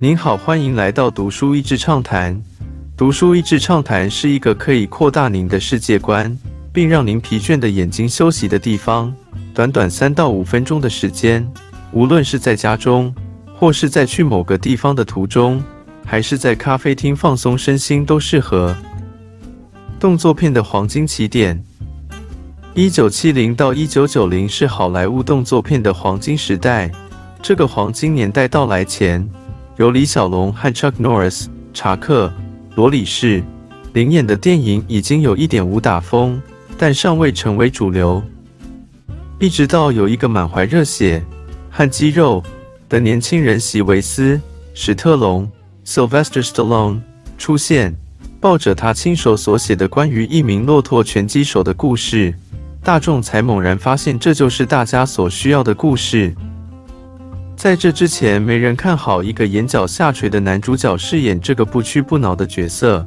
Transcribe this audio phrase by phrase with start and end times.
[0.00, 2.40] 您好，欢迎来到读书益智畅谈。
[2.96, 6.38] 读书益智畅谈是一个可以扩大您的世界观，
[6.72, 9.12] 并让您疲倦的眼睛休息的地方。
[9.52, 11.44] 短短三到五分钟的时间，
[11.90, 13.12] 无论是在家中，
[13.56, 15.60] 或是在去某个地方的途中，
[16.06, 18.76] 还是在咖啡厅放松身心，都适合。
[19.98, 21.60] 动作片的黄金起点，
[22.72, 26.88] 一九七零到一九九零是好莱坞动作片的黄金时代。
[27.42, 29.28] 这个黄金年代到来前，
[29.78, 32.32] 由李小龙和 Chuck Norris、查克、
[32.74, 33.40] 罗里士
[33.92, 36.42] 领演的电影已经有一点武打风，
[36.76, 38.20] 但尚未成为主流。
[39.38, 41.24] 一直到有一个满怀热血
[41.70, 42.42] 和肌肉
[42.88, 44.34] 的年轻人席维斯·
[44.74, 45.48] 史特龙
[45.86, 46.98] （Sylvester Stallone）
[47.38, 47.94] 出现，
[48.40, 52.34] 抱着他亲手所写的关于一名骆驼拳击手的故事，
[52.82, 56.34] 大众才猛然发现这就是大家所需要的故事。
[57.58, 63.04] 在这之前，没人看好一个眼角下垂的男主角饰演这个不屈不挠的角色。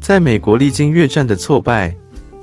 [0.00, 1.94] 在美国历经越战的挫败。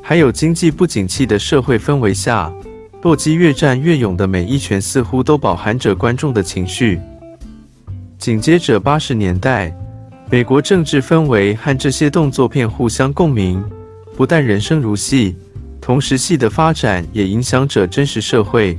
[0.07, 2.53] 还有经济不景气的社会氛围下，
[3.01, 6.99] 洛基越战越勇的每一拳似乎都饱含着观众的情绪。
[8.19, 9.75] 紧接着八十年代，
[10.29, 13.65] 美国政治氛围和这些动作片互相共鸣，
[14.15, 15.35] 不但人生如戏，
[15.81, 18.77] 同时戏的发展也影响着真实社会。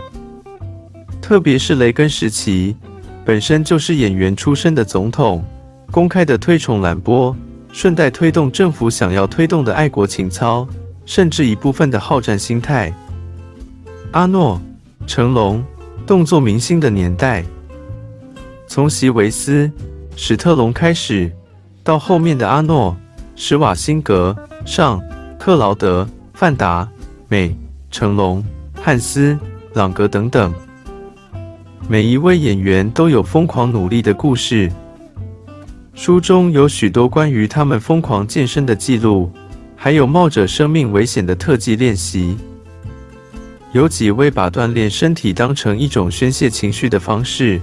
[1.27, 2.77] 特别是雷根时期，
[3.25, 5.45] 本身就是演员出身的总统，
[5.91, 7.35] 公开的推崇兰波，
[7.73, 10.65] 顺带推动政府想要推动的爱国情操。
[11.05, 12.93] 甚至一部分的好战心态。
[14.13, 14.61] 阿诺、
[15.05, 15.65] 成龙，
[16.07, 17.45] 动作明星的年代，
[18.69, 19.69] 从席维斯、
[20.15, 21.29] 史特龙开始，
[21.83, 22.97] 到后面的阿诺、
[23.35, 25.03] 史瓦辛格、尚、
[25.41, 26.89] 克劳德、范达、
[27.27, 27.57] 美、
[27.91, 28.45] 成龙、
[28.81, 29.37] 汉斯、
[29.75, 30.55] 朗格等等，
[31.89, 34.71] 每一位演员都有疯狂努力的故事。
[35.95, 39.31] 书中有许多关于他们疯狂健身的记录。
[39.79, 42.37] 还有冒着生命危险的特技练习，
[43.73, 47.61] 有几位把锻炼身体当成一种宣泄情绪的方式，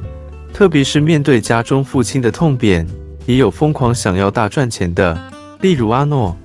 [0.54, 2.88] 特别是面对家中父亲的痛扁，
[3.26, 5.20] 也有疯狂想要大赚钱的，
[5.60, 6.38] 例如阿诺。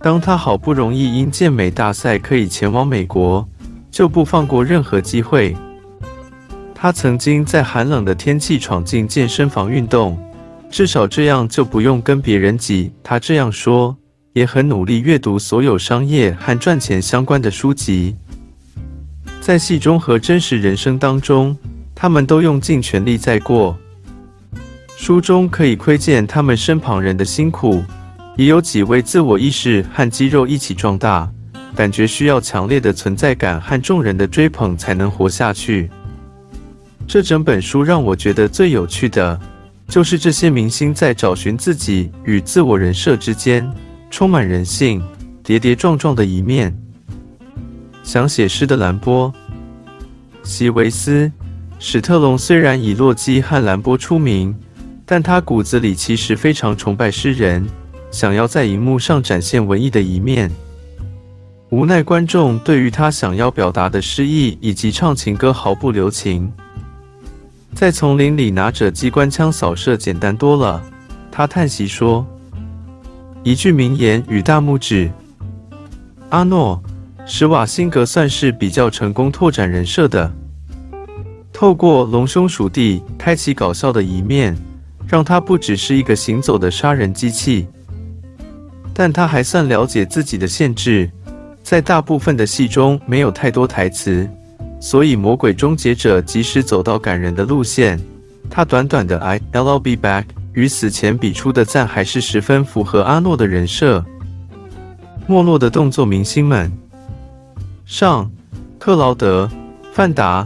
[0.00, 3.48] 当他好不容易因健美大赛可以前往美国，
[3.90, 5.56] 就不放过任何机会。
[6.80, 10.16] 他曾经在寒冷的天气闯进健身房运动，
[10.70, 12.92] 至少这样就不用跟别人挤。
[13.02, 13.96] 他这样说。
[14.34, 18.14] 也很努力阅读所有商业和赚钱相关的书籍，
[19.40, 21.56] 在戏中和真实人生当中，
[21.92, 23.76] 他们都用尽全力在过。
[24.96, 27.82] 书中可以窥见他们身旁人的辛苦，
[28.36, 31.28] 也有几位自我意识和肌肉一起壮大，
[31.74, 35.90] 感觉需要强烈的存在感和众人的追捧才能活下去。
[37.08, 39.40] 这整本书让我觉得最有趣的，
[39.88, 43.66] 就是这些明星在找寻自己与自我人设之间。
[44.10, 45.02] 充满人性、
[45.42, 46.74] 跌跌撞撞的一面。
[48.02, 49.32] 想写诗的兰波、
[50.42, 51.30] 席维斯、
[51.78, 54.54] 史特龙虽然以洛基和兰波出名，
[55.04, 57.66] 但他骨子里其实非常崇拜诗人，
[58.10, 60.50] 想要在荧幕上展现文艺的一面。
[61.70, 66.50] 无奈观众对于他想要表达的诗意以及唱情歌毫不留情。
[67.78, 70.82] 在丛林里拿着机关枪扫射简单多了，
[71.30, 72.26] 他叹息说。
[73.44, 75.08] 一句名言与大拇指。
[76.30, 76.82] 阿诺·
[77.24, 80.28] 施瓦辛格算是比较成功拓展人设的，
[81.52, 84.56] 透过隆胸属地开启搞笑的一面，
[85.06, 87.68] 让他不只是一个行走的杀人机器。
[88.92, 91.08] 但他还算了解自己的限制，
[91.62, 94.28] 在大部分的戏中没有太多台词，
[94.80, 98.00] 所以《魔鬼终结者》即使走到感人的路线，
[98.48, 99.18] 他短短的
[99.52, 100.24] “I'll be back”。
[100.54, 104.04] 与死前比出的赞还是十分符合阿诺的人设。
[105.28, 106.72] 没落的动作明星们，
[107.86, 108.28] 上
[108.76, 109.48] 克劳德、
[109.92, 110.44] 范达，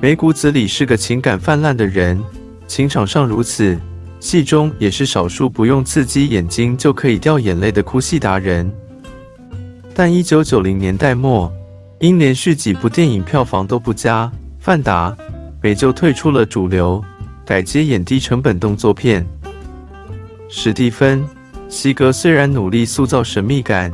[0.00, 2.22] 眉骨子里是个情感泛滥的人，
[2.68, 3.76] 情场上如此，
[4.20, 8.70] 戏中也是少数不用刺激眼睛就可以掉眼泪的哭戏达人。
[9.92, 11.52] 但一九九零年代末，
[12.00, 14.30] 因连续几部电影票房都不佳，
[14.60, 15.16] 范达
[15.60, 17.02] 美就退出了主流，
[17.44, 19.26] 改接演低成本动作片。
[20.48, 21.20] 史蒂芬·
[21.68, 23.92] 西格虽然努力塑造神秘感，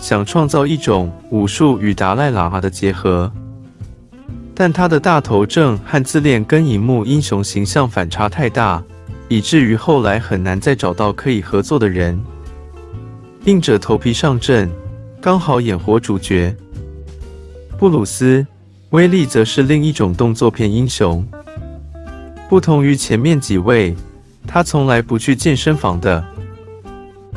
[0.00, 3.30] 想创造一种武术与达赖喇嘛的结合，
[4.52, 8.82] 但他的大头症和自恋跟荧幕英雄形象反差太大，
[9.28, 12.20] 以至于后来很难再找到可以合作的人。
[13.44, 14.68] 硬着头皮上阵，
[15.20, 16.52] 刚好演活主角。
[17.76, 18.40] 布鲁斯·
[18.90, 21.26] 威利则是另一种动作片英雄。
[22.48, 23.94] 不同于前面几位，
[24.46, 26.24] 他从来不去健身房的。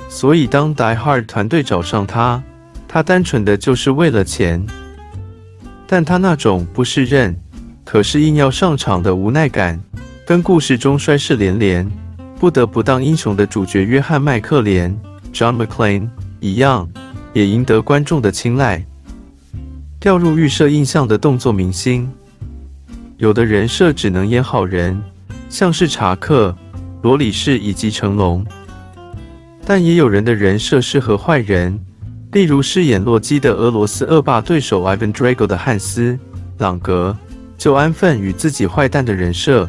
[0.08, 2.42] 所以当 Die Hard 团队找上他，
[2.88, 4.64] 他单纯的就是为了钱。
[5.88, 7.36] 但他那种不是认，
[7.84, 9.80] 可是硬要上场的无奈感，
[10.26, 11.90] 跟故事中衰事连连、
[12.40, 14.96] 不得不当英雄的主角约翰麦克连
[15.34, 16.08] （John McClane）
[16.40, 16.88] 一样，
[17.34, 18.86] 也赢得观众的青睐。
[20.00, 22.08] 掉入预设印象的动作明星，
[23.18, 25.02] 有的人设只能演好人，
[25.50, 26.56] 像是查克、
[27.02, 28.44] 罗里士以及成龙；
[29.66, 31.80] 但也有人的人设适合坏人，
[32.32, 36.14] 例如饰演洛基的俄罗斯恶霸对手 Ivan Drago 的汉斯·
[36.60, 37.18] 朗格，
[37.58, 39.68] 就安分与自己坏蛋的人设。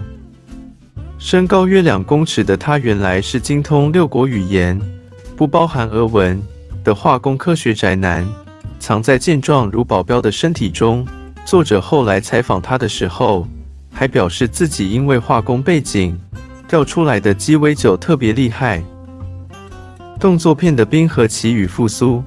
[1.19, 4.79] 身高约两公尺的他，原来是精通六国语言
[5.35, 6.41] （不包含俄文）
[6.85, 8.29] 的化工科学宅男。
[8.79, 11.07] 藏在健壮如保镖的身体中。
[11.45, 13.47] 作者后来采访他的时候，
[13.91, 16.19] 还表示自己因为化工背景
[16.69, 18.83] 调出来的鸡尾酒特别厉害。
[20.21, 22.23] 动作片的冰河期与复苏，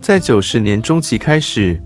[0.00, 1.80] 在九十年中期开始，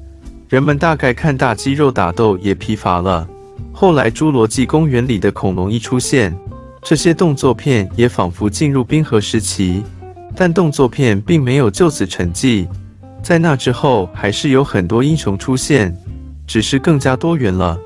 [0.49, 3.29] 人们大概看大肌肉打斗也疲乏了。
[3.73, 6.37] 后来《侏罗纪公园》里的恐龙一出现，
[6.83, 9.83] 这些动作片也仿佛进入冰河时期。
[10.35, 12.67] 但动作片并没有就此沉寂。
[13.27, 15.93] 在那之后，还是有很多英雄出现，
[16.47, 17.77] 只是更加多元了。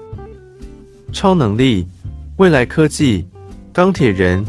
[1.14, 1.86] 超能力、
[2.36, 3.26] 未来科技、
[3.72, 4.44] 钢铁人，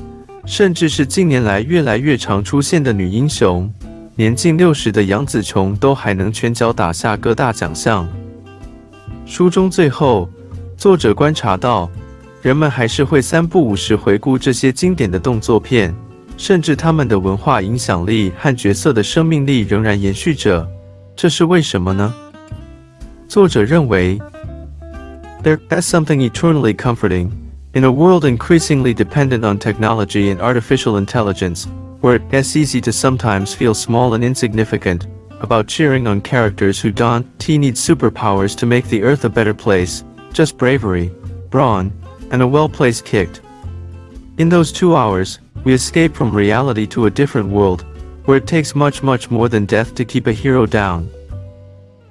[0.45, 3.73] 甚至是近年来越来越常出现的女英雄，
[4.17, 8.05] 年近六十的杨紫琼都还能拳脚打下各大奖项。
[9.25, 10.29] 书中最后，
[10.75, 11.89] 作者观察到，
[12.41, 15.95] 人们还是会三不五时回顾这些经典的动作片，
[16.35, 20.69] 甚至他们的文化影响力和角色的生命力仍然延续着。
[21.20, 22.14] 这是为什么呢？
[23.28, 24.20] 作者认为，
[25.42, 27.30] There's something eternally comforting
[27.72, 31.66] in a world increasingly dependent on technology and artificial intelligence,
[32.00, 35.06] where it's easy to sometimes feel small and insignificant
[35.40, 40.02] about cheering on characters who don't need superpowers to make the earth a better place,
[40.32, 41.10] just bravery,
[41.50, 41.92] brawn,
[42.30, 43.28] and a well-placed kick.
[44.38, 47.84] In those two hours, we escape from reality to a different world,
[48.23, 51.05] Where it takes much, much more than death to keep a hero down。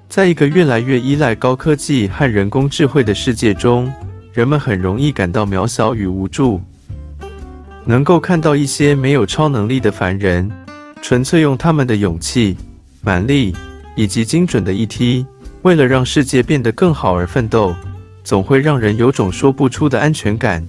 [0.09, 3.91] 在一个越来越依赖高科技和人工智慧的世界中，
[4.33, 6.59] 人们很容易感到渺小与无助。
[7.85, 10.51] 能够看到一些没有超能力的凡人，
[11.01, 12.57] 纯粹用他们的勇气、
[13.01, 13.55] 蛮力
[13.95, 15.25] 以及精准的一踢，
[15.61, 17.73] 为了让世界变得更好而奋斗，
[18.21, 20.61] 总会让人有种说不出的安全感。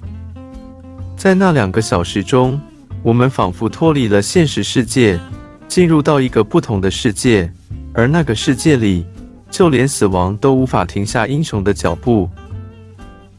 [1.17, 2.61] 在那两个小时中。
[3.03, 5.19] 我们仿佛脱离了现实世界，
[5.67, 7.53] 进入到一个不同的世界，
[7.93, 9.05] 而那个世界里，
[9.51, 12.31] 就连死亡都无法停下英雄的脚步。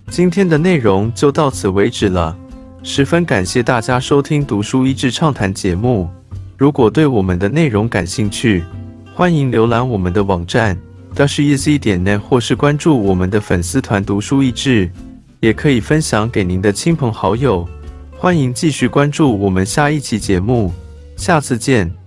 [0.10, 2.38] 今天的内容就到此为止了，
[2.84, 6.10] 十分感谢大家收听《读书益智畅谈》节目。
[6.58, 8.66] 如果对我们的内容感兴趣，
[9.16, 10.78] 欢迎浏览我们的网站
[11.16, 14.92] d a s h e z 点 net，或是关注我们的粉丝团“读书益智”，
[15.40, 17.66] 也可以分享给您的亲朋好友。
[18.24, 20.72] 欢迎继续关注我们下一期节目，
[21.18, 22.03] 下次见。